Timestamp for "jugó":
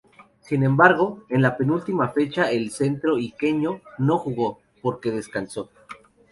4.17-4.59